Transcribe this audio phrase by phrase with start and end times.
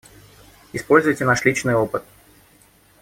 [0.73, 2.03] Используйте наш личный опыт.